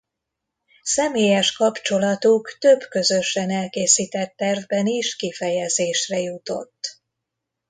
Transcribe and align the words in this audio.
Személyes 0.81 1.51
kapcsolatuk 1.51 2.57
több 2.59 2.79
közösen 2.89 3.49
elkészített 3.49 4.33
tervben 4.35 4.85
is 4.87 5.15
kifejezésre 5.15 6.19
jutott. 6.19 7.01